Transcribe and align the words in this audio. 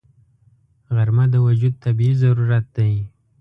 غرمه 0.95 1.25
د 1.33 1.35
وجود 1.47 1.73
طبیعي 1.83 2.15
ضرورت 2.23 2.65
دی 2.75 2.93